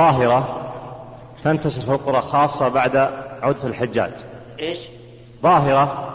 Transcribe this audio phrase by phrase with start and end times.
[0.00, 0.48] ظاهرة
[1.44, 2.96] تنتشر في القرى خاصة بعد
[3.42, 4.12] عودة الحجاج.
[4.60, 4.78] إيش؟
[5.42, 6.12] ظاهرة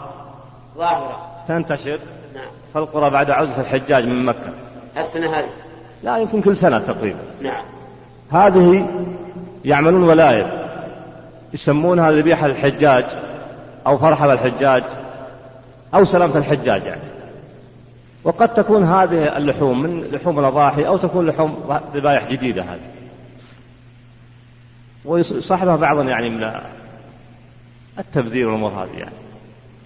[0.78, 1.16] ظاهرة.
[1.48, 2.00] تنتشر
[2.34, 2.48] نعم.
[2.72, 4.50] في القرى بعد عودة الحجاج من مكة.
[4.96, 5.48] السنة هذه؟
[6.02, 7.18] لا يمكن كل سنة تقريبا.
[7.42, 7.64] نعم.
[8.32, 8.86] هذه
[9.64, 10.48] يعملون ولايم
[11.52, 13.04] يسمونها ذبيحة الحجاج
[13.86, 14.82] أو فرحة بالحجاج
[15.94, 17.00] أو سلامة الحجاج يعني.
[18.24, 23.05] وقد تكون هذه اللحوم من لحوم الأضاحي أو تكون لحوم ذبائح جديدة هذه.
[25.06, 26.52] ويصاحبها بعض يعني من
[27.98, 29.14] التبذير والأمور هذه يعني.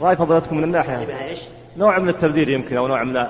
[0.01, 0.99] رأي فضلتكم من الناحية.
[0.99, 1.41] يبقى إيش؟
[1.77, 3.27] نوع من التبذير يمكن أو نوع من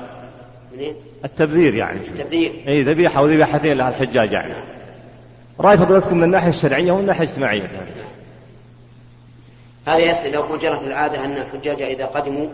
[0.73, 0.95] منين؟
[1.25, 2.01] التبذير يعني.
[2.01, 4.55] تبذير إي ذبيحة أو ذبيحتين لها الحجاج يعني.
[5.61, 7.71] رأي فضلتكم من الناحية الشرعية ومن الناحية الاجتماعية
[9.87, 12.47] هذا يسأل لو جرت العادة أن الحجاج إذا قدموا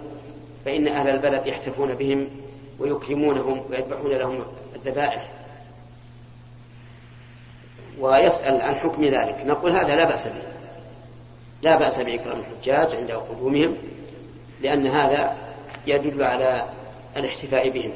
[0.65, 2.29] فإن أهل البلد يحتفون بهم
[2.79, 4.39] ويكرمونهم ويذبحون لهم
[4.77, 5.29] الذبائح.
[8.01, 9.37] ويسأل عن حكم ذلك.
[9.47, 10.43] نقول هذا لا بأس به.
[11.63, 13.77] لا بأس بإكرام الحجاج عند قدومهم
[14.63, 15.35] لأن هذا
[15.87, 16.65] يدل على
[17.17, 17.93] الاحتفاء بهم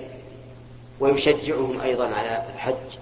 [1.01, 2.99] ويشجعهم أيضا على الحج.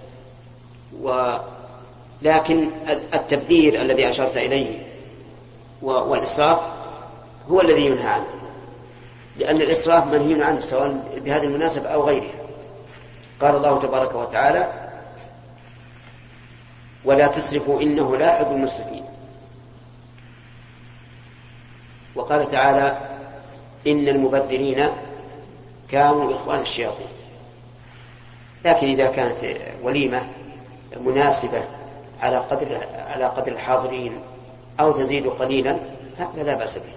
[1.01, 2.69] ولكن
[3.13, 4.85] التبذير الذي أشرت إليه
[5.81, 6.59] والإسراف
[7.49, 8.27] هو الذي ينهى عنه.
[9.37, 12.33] لأن الإسراف منهي عنه سواء بهذه المناسبة أو غيرها.
[13.41, 14.88] قال الله تبارك وتعالى
[17.05, 19.03] ولا تسرفوا إنه لا يحب المسرفين.
[22.15, 22.97] وقال تعالى
[23.87, 24.87] إن المبذرين
[25.89, 27.07] كانوا إخوان الشياطين.
[28.65, 30.21] لكن إذا كانت وليمة
[31.01, 31.63] مناسبة
[32.21, 34.19] على قدر على قدر الحاضرين
[34.79, 35.77] أو تزيد قليلا
[36.17, 36.93] هذا لا بأس به.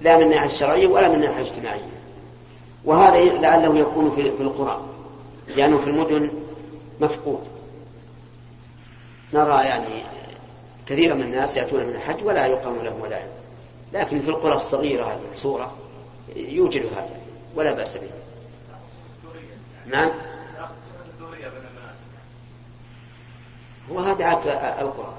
[0.00, 2.02] لا من الناحية الشرعية ولا من الناحية الاجتماعية
[2.84, 4.80] وهذا لعله يكون في القرى
[5.56, 6.30] لأنه في المدن
[7.00, 7.40] مفقود.
[9.32, 10.02] نرى يعني
[10.86, 13.32] كثيرا من الناس يأتون من الحج ولا يقام لهم ولا علم
[13.92, 15.72] لكن في القرى الصغيرة المحصورة
[16.36, 17.20] يوجد هذا
[17.54, 18.10] ولا بأس به.
[19.86, 20.10] نعم؟
[23.92, 24.46] هو هذا عاد
[24.80, 25.14] القرى.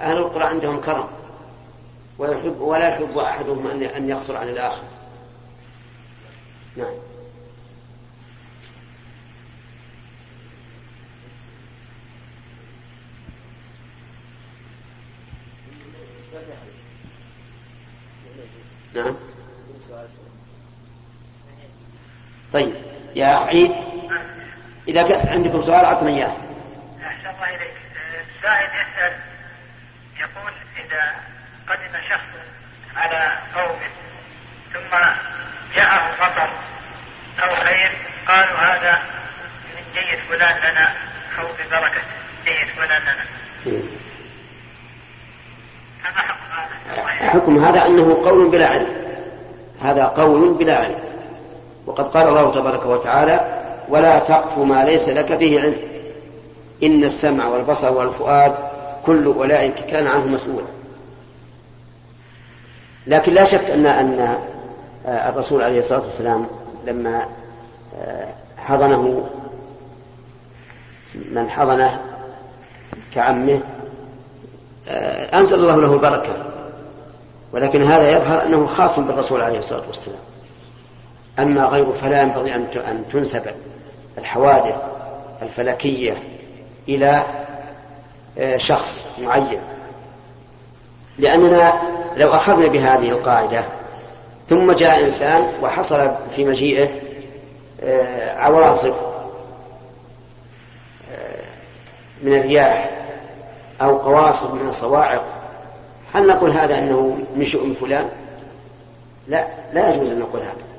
[0.00, 1.08] أهل القرى عندهم كرم
[2.18, 3.66] ويحب ولا يحب أحدهم
[3.96, 4.82] أن يقصر عن الآخر.
[6.76, 6.94] نعم.
[22.52, 22.74] طيب
[23.16, 23.72] يا أخ عيد
[24.88, 26.32] إذا كان عندكم سؤال أعطنا إياه.
[27.06, 27.74] أحسن الله إليك.
[28.38, 29.12] السائل يسأل
[30.20, 31.14] يقول إذا
[31.68, 32.30] قدم شخص
[32.96, 33.78] على قوم
[34.72, 34.96] ثم
[35.76, 36.50] جاءه مطر
[37.42, 37.92] أو خير
[38.28, 39.02] قالوا هذا
[39.76, 40.94] من جيد فلان لنا
[41.38, 42.02] أو ببركة
[42.44, 43.24] جيد فلان لنا.
[46.02, 48.88] هذا حكم هذا؟ حكم هذا أنه قول بلا علم.
[49.82, 51.09] هذا قول بلا علم.
[51.90, 55.76] وقد قال الله تبارك وتعالى ولا تقف ما ليس لك به علم.
[56.82, 58.54] إن السمع والبصر والفؤاد
[59.06, 60.66] كل أولئك كان عنه مسؤولا.
[63.06, 64.38] لكن لا شك أن أن
[65.06, 66.46] الرسول عليه الصلاة والسلام
[66.86, 67.26] لما
[68.58, 69.28] حضنه
[71.14, 72.00] من حضنه
[73.14, 73.60] كعمه
[75.34, 76.36] أنزل الله له البركة.
[77.52, 80.20] ولكن هذا يظهر أنه خاص بالرسول عليه الصلاة والسلام.
[81.40, 83.42] أما غيره فلا ينبغي أن تنسب
[84.18, 84.76] الحوادث
[85.42, 86.22] الفلكية
[86.88, 87.24] إلى
[88.56, 89.60] شخص معين.
[91.18, 91.72] لأننا
[92.16, 93.64] لو أخذنا بهذه القاعدة
[94.48, 96.88] ثم جاء إنسان وحصل في مجيئه
[98.36, 98.94] عواصف
[102.22, 102.90] من الرياح
[103.82, 105.24] أو قواصف من الصواعق.
[106.14, 108.08] هل نقول هذا أنه من شؤم فلان؟
[109.28, 110.69] لا لا يجوز أن نقول هذا.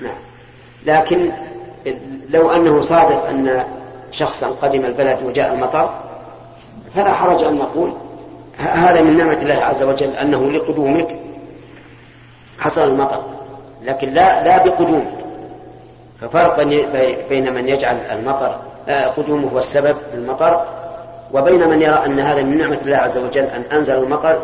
[0.00, 0.18] نعم.
[0.86, 1.32] لكن
[2.30, 3.64] لو أنه صادف أن
[4.12, 5.90] شخصا قدم البلد وجاء المطر
[6.94, 7.92] فلا حرج أن نقول
[8.58, 11.16] هذا من نعمة الله عز وجل أنه لقدومك
[12.58, 13.22] حصل المطر.
[13.82, 15.20] لكن لا لا بقدومك
[16.20, 16.62] ففرق
[17.28, 18.58] بين من يجعل المطر
[19.16, 20.64] قدومه هو السبب للمطر
[21.32, 24.38] وبين من يرى أن هذا من نعمة الله عز وجل أن أنزل المطر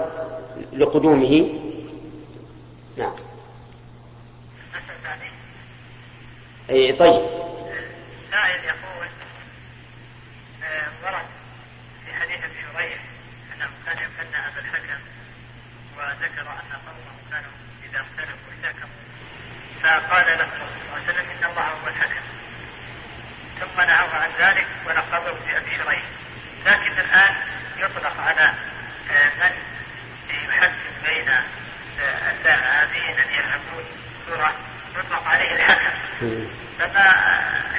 [0.73, 1.49] لقدومه.
[2.97, 3.11] نعم.
[6.71, 7.23] أي طيب.
[8.31, 9.09] سائل يقول
[11.05, 11.27] ورد
[12.07, 13.01] في حديث أبي هريرة
[13.55, 15.01] انه كان يكنى أبا الحكم
[15.97, 17.51] وذكر أن قومه كانوا
[17.85, 18.97] إذا اختلفوا احتكموا.
[19.83, 22.21] فقال له صلى الله عليه وسلم إن الله هو الحكم.
[23.61, 26.03] ثم ومنعوه عن ذلك ولقبه بأبي شريح
[26.67, 27.35] لكن الآن
[27.77, 28.55] يطلق على
[29.11, 29.53] آه، من
[30.31, 30.73] يحكم
[31.07, 33.85] بين آه، اللاعبين أن يلعبون
[34.27, 34.55] كرة
[34.99, 36.06] يطلق عليه الحكم.
[36.21, 37.11] فما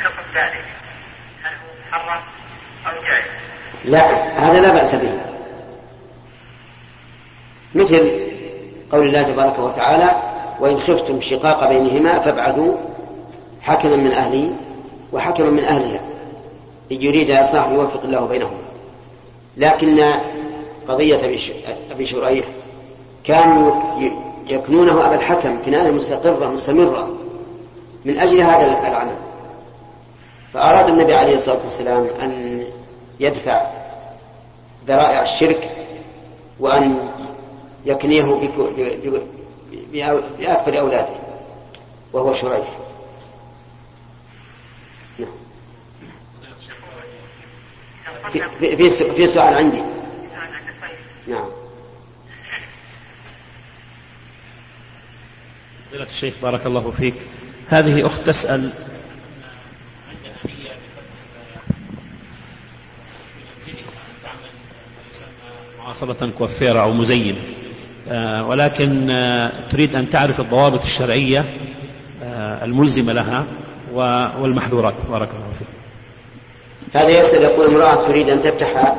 [0.03, 0.65] حكم ذلك؟
[1.43, 2.21] هل هو محرم
[2.87, 3.25] أو جائز؟
[3.85, 4.01] لا
[4.39, 5.11] هذا لا بأس به
[7.75, 8.11] مثل
[8.91, 10.15] قول الله تبارك وتعالى
[10.59, 12.75] وإن خفتم شقاق بينهما فابعثوا
[13.61, 14.53] حكما من أهله
[15.13, 15.99] وحكما من أهلها
[16.91, 18.67] إن يريد إصلاح يوفق الله بينهما
[19.57, 20.13] لكن
[20.87, 21.25] قضية
[21.91, 22.45] أبي شريح
[23.23, 23.71] كانوا
[24.47, 27.17] يكنونه أبا الحكم كناية مستقرة مستمرة
[28.07, 29.15] من أجل هذا العمل
[30.53, 32.63] فأراد النبي عليه الصلاة والسلام أن
[33.19, 33.61] يدفع
[34.87, 35.71] ذرائع الشرك
[36.59, 37.09] وأن
[37.85, 38.23] يكنيه
[39.91, 41.15] بأكبر أولاده
[42.13, 42.67] وهو شريح.
[45.19, 45.29] نعم.
[48.59, 49.81] في, في, في سؤال عندي.
[51.27, 51.49] نعم.
[55.87, 57.15] فضيلة الشيخ بارك الله فيك.
[57.69, 58.69] هذه أخت تسأل.
[65.79, 67.35] معاصرة كوفيرة أو مزين
[68.09, 71.45] آه، ولكن آه، تريد أن تعرف الضوابط الشرعية
[72.23, 73.45] آه، الملزمة لها
[74.41, 75.67] والمحظورات بارك الله فيك.
[76.93, 78.95] هذا يسأل يقول امرأة تريد أن تفتح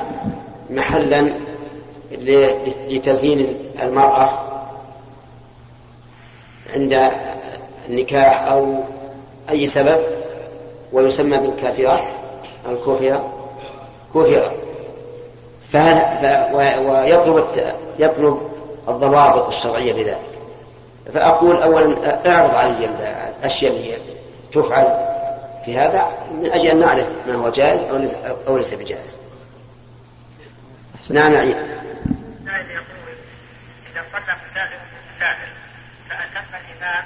[0.70, 1.32] محلا
[2.88, 4.30] لتزيين المرأة
[6.74, 7.10] عند
[7.88, 8.84] النكاح أو
[9.50, 9.98] أي سبب
[10.92, 12.00] ويسمى بالكافرة
[12.68, 13.32] الكوفرة
[14.12, 14.54] كوفرة
[15.72, 17.46] فهل ويطلب
[17.98, 18.50] يطلب
[18.88, 20.20] الضوابط الشرعية لذلك
[21.14, 22.88] فأقول أولا أعرض علي
[23.40, 23.96] الأشياء اللي
[24.52, 25.08] تفعل
[25.64, 27.86] في هذا من أجل أن نعرف ما هو جائز
[28.48, 29.16] أو ليس بجائز.
[31.10, 33.14] نعم يقول
[33.92, 34.02] إذا
[36.08, 37.04] فأتم الإمام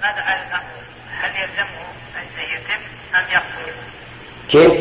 [0.00, 0.82] فماذا على المأمور؟
[1.20, 1.82] هل يلزمه
[2.16, 2.24] أن
[2.54, 2.82] يتم
[3.14, 3.72] أم يقصر؟
[4.48, 4.72] كيف؟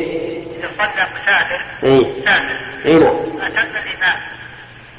[0.60, 4.20] إذا صلى مسافر إيه؟ مسافر إيه نعم أتم الإمام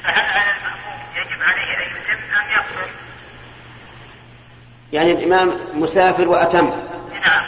[0.03, 2.89] فهل على المأمور يجب عليه أن يتم أم يقصر؟
[4.93, 6.71] يعني الإمام مسافر وأتم
[7.25, 7.45] نعم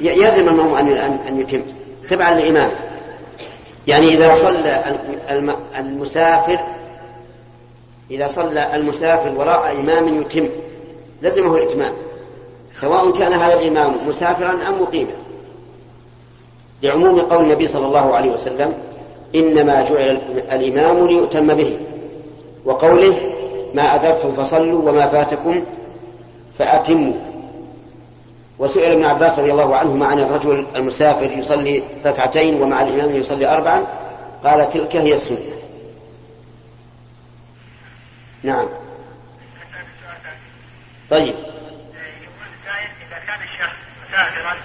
[0.00, 0.92] يلزم المأموم أن
[1.28, 1.62] أن يتم
[2.08, 2.76] تبعا لإمامه
[3.86, 4.82] يعني إذا صلى
[5.78, 6.60] المسافر
[8.10, 10.48] إذا صلى المسافر وراء إمام يتم
[11.22, 11.92] لزمه الإتمام
[12.72, 15.12] سواء كان هذا الإمام مسافرا أم مقيما.
[16.82, 18.74] لعموم قول النبي صلى الله عليه وسلم
[19.34, 20.20] إنما جعل
[20.52, 21.78] الإمام ليؤتم به
[22.64, 23.32] وقوله
[23.74, 25.62] ما أدركتم فصلوا وما فاتكم
[26.58, 27.14] فأتموا.
[28.58, 33.86] وسئل ابن عباس رضي الله عنهما عن الرجل المسافر يصلي ركعتين ومع الإمام يصلي أربعا
[34.44, 35.38] قال تلك هي السنة.
[38.42, 38.66] نعم.
[41.12, 41.34] طيب
[43.08, 43.76] إذا كان الشخص
[44.08, 44.56] مسافرا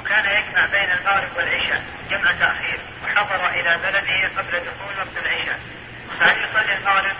[0.00, 5.58] وكان يجمع بين المغرب والعشاء جمع تأخير وحضر إلى بلده قبل دخول وقت العشاء
[6.18, 7.16] فهل يصلي المغرب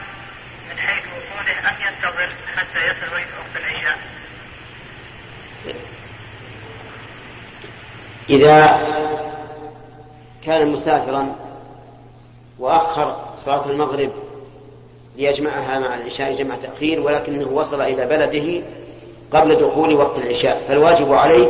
[0.70, 3.98] من حيث وصوله أم ينتظر حتى يصل وقت العشاء؟
[8.30, 8.80] إذا
[10.44, 11.36] كان مسافرا
[12.58, 14.23] وأخر صلاة المغرب
[15.16, 18.62] ليجمعها مع العشاء جمع تأخير ولكنه وصل إلى بلده
[19.32, 20.62] قبل دخول وقت العشاء.
[20.68, 21.48] فالواجب عليه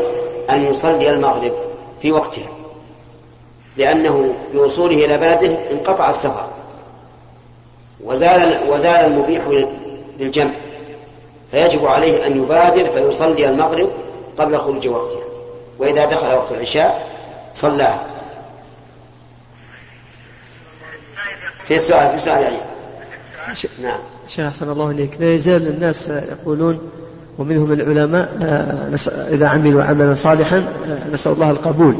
[0.50, 1.52] أن يصلي المغرب
[2.02, 2.48] في وقتها
[3.76, 6.48] لأنه بوصوله إلى بلده انقطع السفر
[8.04, 9.66] وزال وزال المبيح
[10.18, 10.50] للجمع.
[11.50, 13.90] فيجب عليه أن يبادر فيصلي المغرب
[14.38, 15.24] قبل خروج وقتها
[15.78, 17.10] وإذا دخل وقت العشاء
[17.54, 18.06] صلاها.
[21.68, 22.73] في السؤال في السؤال يعني.
[23.82, 23.98] نعم.
[24.28, 25.10] شيخ أحسن الله إليك.
[25.20, 26.78] لا يزال الناس يقولون
[27.38, 31.94] ومنهم العلماء آه، إذا عملوا عملا صالحا آه، نسأل الله القبول.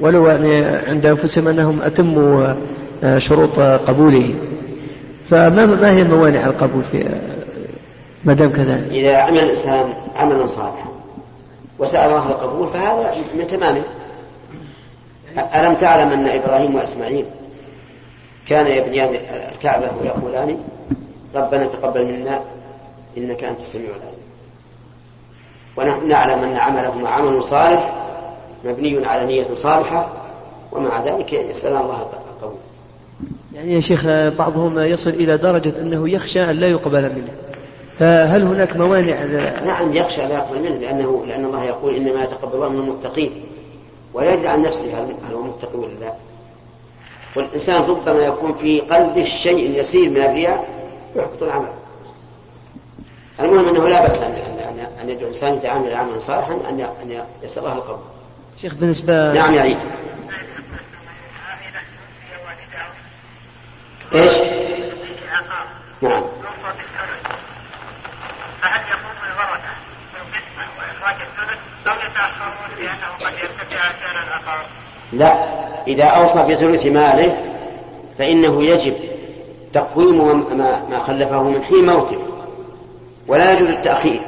[0.00, 2.54] ولو يعني عند أنفسهم أنهم أتموا
[3.04, 4.34] آه، شروط قبوله.
[5.30, 7.08] فما ما هي الموانع القبول في
[8.24, 9.84] ما دام كذلك؟ إذا عمل الإنسان
[10.16, 10.88] عملا صالحا
[11.78, 13.82] وسأل الله القبول فهذا من تمامه.
[15.54, 17.24] ألم تعلم أن إبراهيم وإسماعيل
[18.52, 19.14] كان يبنيان
[19.52, 20.58] الكعبة ويقولان
[21.34, 22.40] ربنا تقبل منا
[23.18, 24.22] إنك أنت السميع العليم.
[25.76, 27.92] ونحن نعلم أن عملهما عمل صالح
[28.64, 30.08] مبني على نية صالحة
[30.72, 32.06] ومع ذلك يسأل الله
[32.36, 32.58] القبول
[33.54, 34.06] يعني يا شيخ
[34.38, 37.32] بعضهم يصل إلى درجة أنه يخشى أن لا يقبل منه.
[37.98, 39.24] فهل هناك موانع؟
[39.64, 43.42] نعم يخشى لا يقبل منه لأنه لأن الله يقول إنما يتقبل الله من المتقين.
[44.14, 46.12] ولا يدري عن نفسه هل هو متقي ولا لا.
[47.36, 50.68] والإنسان ربما يكون في قلبه شيء يسير من الرياء
[51.16, 51.72] يحبط العمل.
[53.40, 54.52] المهم أنه لا بأس أن
[55.02, 58.04] أن يدعو الإنسان إذا عمل عملا صالحا أن أن يسأل الله القبول.
[58.60, 59.78] شيخ بالنسبة نعم يعيد
[64.14, 64.32] إيش؟
[66.02, 66.22] نعم.
[68.62, 69.72] فهل يقوم الورثة
[70.78, 71.58] وإخراج الثلث
[71.88, 74.66] أو يتأخرون لأنه قد يرتفع سعر العقار؟
[75.12, 75.71] لا.
[75.88, 77.36] إذا أوصى بثلث ماله
[78.18, 78.94] فإنه يجب
[79.72, 80.44] تقويم
[80.90, 82.18] ما, خلفه من حين موته
[83.28, 84.20] ولا يجوز التأخير.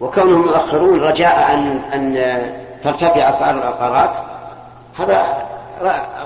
[0.00, 2.42] وكونهم يؤخرون رجاء أن أن
[2.84, 4.16] ترتفع أسعار العقارات
[4.98, 5.48] هذا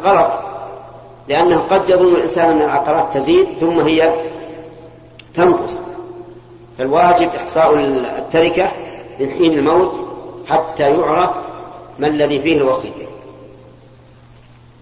[0.05, 0.31] غلط
[1.29, 4.13] لأنه قد يظن الإنسان أن العقارات تزيد ثم هي
[5.35, 5.81] تنقص.
[6.79, 7.75] فالواجب إحصاء
[8.19, 8.71] التركة
[9.21, 10.05] من حين الموت
[10.49, 11.31] حتى يعرف
[11.99, 13.04] ما الذي فيه الوصية.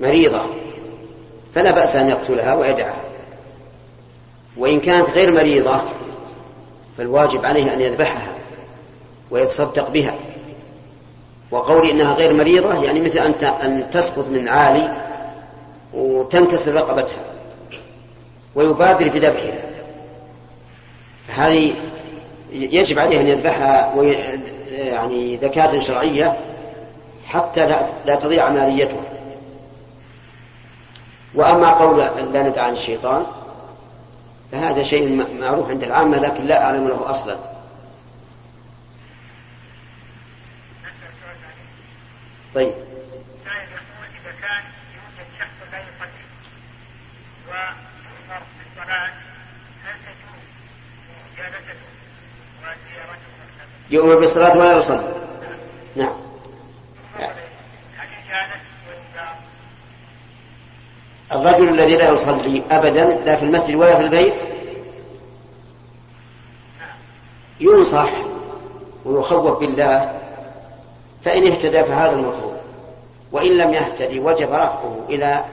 [0.00, 0.42] مريضة
[1.54, 3.00] فلا بأس أن يقتلها ويدعها.
[4.56, 5.82] وإن كانت غير مريضة
[6.98, 8.32] فالواجب عليه أن يذبحها
[9.30, 10.14] ويتصدق بها.
[11.50, 13.18] وقولي إنها غير مريضة يعني مثل
[13.62, 14.96] أن تسقط من عالي
[15.94, 17.24] وتنكسر رقبتها
[18.54, 19.58] ويبادر بذبحها.
[21.28, 21.74] هذه
[22.52, 23.94] يجب عليه أن يذبحها
[24.72, 26.38] يعني زكاة شرعية
[27.26, 27.66] حتى
[28.06, 28.96] لا تضيع عمليته
[31.34, 31.98] وأما قول
[32.32, 33.26] لا ندع عن الشيطان
[34.52, 37.36] فهذا شيء معروف عند العامة لكن لا أعلم له أصلا.
[42.54, 42.72] طيب.
[53.90, 55.14] يؤمر بالصلاة ولا يصلي؟
[55.96, 56.31] نعم.
[61.34, 64.34] الرجل الذي لا يصلي أبدا لا في المسجد ولا في البيت
[67.60, 68.10] ينصح
[69.04, 70.20] ويخوف بالله
[71.24, 72.52] فإن اهتدى فهذا المطلوب.
[73.32, 75.44] وإن لم يهتدي وجب رفعه إلى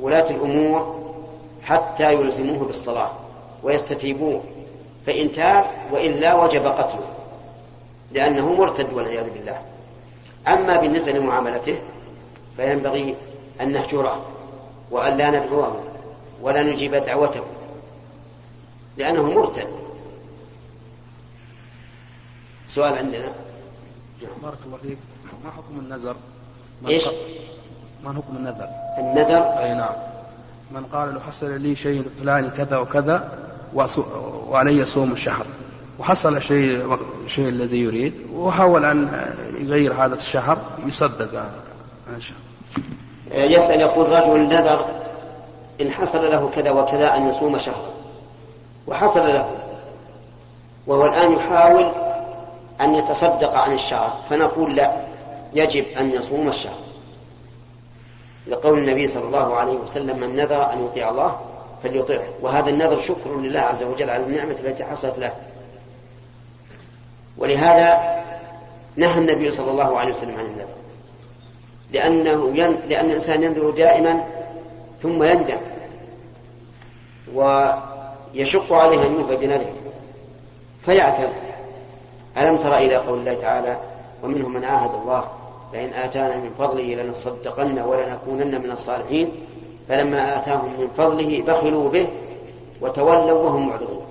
[0.00, 1.00] ولاة الأمور
[1.64, 3.10] حتى يلزموه بالصلاة
[3.62, 4.42] ويستتيبوه.
[5.06, 7.08] فإن تاب وإلا وجب قتله
[8.12, 9.60] لأنه مرتد والعياذ بالله.
[10.48, 11.76] أما بالنسبة لمعاملته
[12.56, 13.14] فينبغي
[13.60, 14.35] أن نهجره
[14.90, 15.84] وأن لا ندعوه
[16.42, 17.44] ولا نجيب دعوته
[18.96, 19.66] لأنه مرتد.
[22.68, 23.32] سؤال عندنا؟
[24.42, 24.98] بارك الله فيك.
[25.44, 26.16] ما حكم النذر؟
[26.88, 27.04] إيش؟
[28.04, 29.94] ما حكم النذر؟ النذر؟ أي نعم.
[30.70, 33.38] من قال لو حصل لي شيء فلاني كذا وكذا
[33.74, 35.46] وعلي صوم الشهر.
[35.98, 41.38] وحصل شيء الشيء الذي يريد وحاول أن يغير هذا الشهر يصدق
[42.08, 42.45] عن شهر.
[43.32, 44.86] يسأل يقول رجل نذر
[45.80, 47.90] إن حصل له كذا وكذا أن يصوم شهرا.
[48.86, 49.50] وحصل له.
[50.86, 51.92] وهو الآن يحاول
[52.80, 54.92] أن يتصدق عن الشهر فنقول لا
[55.54, 56.78] يجب أن يصوم الشهر.
[58.46, 61.40] لقول النبي صلى الله عليه وسلم من نذر أن يطيع الله
[61.82, 62.28] فليطيعه.
[62.42, 65.32] وهذا النذر شكر لله عز وجل على النعمة التي حصلت له.
[67.38, 68.16] ولهذا
[68.96, 70.85] نهى النبي صلى الله عليه وسلم عن النذر.
[71.92, 72.70] لأنه ين...
[72.88, 74.24] لأن الإنسان ينذر دائما
[75.02, 75.58] ثم يندم
[77.34, 79.74] ويشق عليه أن يوفى بنذره
[80.84, 81.28] فيعثر
[82.38, 83.76] ألم تر إلى قول الله تعالى
[84.22, 85.24] ومنهم من عاهد الله
[85.72, 89.30] لئن آتانا من فضله لنصدقن ولنكونن من الصالحين.
[89.88, 92.06] فلما آتاهم من فضله بخلوا به
[92.80, 94.06] وتولوا وهم معرضون.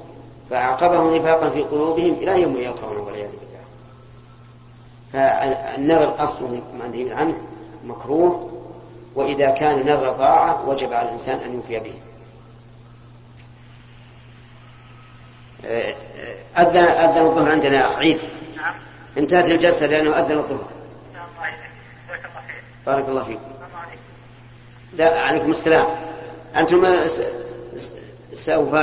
[0.49, 3.65] فأعقبهم نفاقا في قلوبهم إلى يوم يلقونه والعياذ بالله.
[5.13, 7.37] فالنذر أصله منهي عنه.
[7.85, 8.61] مكروه
[9.15, 11.93] وإذا كان نذر طاعة وجب على الإنسان أن يوفي به.
[16.57, 18.19] أذن أذن الظهر عندنا يا أخ عيد.
[18.57, 18.73] نعم.
[19.17, 20.67] انتهت الجلسة لأنه أذن الظهر.
[22.85, 23.39] بارك الله فيك.
[24.93, 25.85] لا عليكم السلام.
[26.55, 27.05] أنتم
[28.33, 28.75] سوف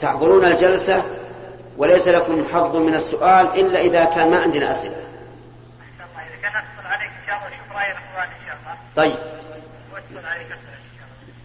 [0.00, 1.02] تحضرون الجلسة
[1.76, 4.96] وليس لكم حظ من السؤال إلا إذا كان ما عندنا أسئلة.
[4.96, 6.52] إذا كان
[6.84, 9.14] عليك إن شاء الله نشوف راي الاخوان ان شاء الله طيب.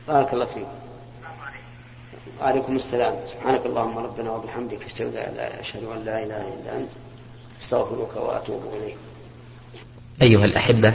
[0.07, 0.67] بارك الله فيك.
[0.67, 3.13] السلام عليكم وعليكم السلام.
[3.25, 6.89] سبحانك اللهم ربنا وبحمدك أشهد أن لا أشهد أن لا إله إلا أنت
[7.61, 8.97] أستغفرك وأتوب إليك.
[10.21, 10.93] أيها الأحبة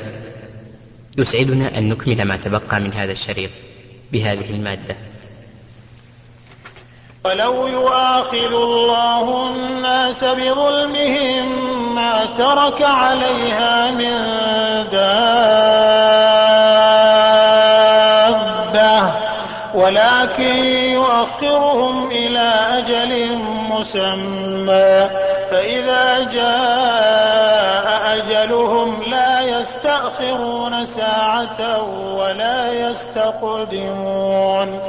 [1.18, 3.50] يسعدنا أن نكمل ما تبقى من هذا الشريط
[4.12, 4.96] بهذه المادة.
[7.24, 11.46] ولو يؤاخذ الله الناس بظلمهم
[11.94, 14.14] ما ترك عليها من
[14.90, 16.27] دابة.
[19.88, 23.38] ولكن يؤخرهم إلى أجل
[23.70, 25.10] مسمى.
[25.50, 31.82] فإذا جاء أجلهم لا يستأخرون ساعة
[32.14, 34.80] ولا يستقدمون.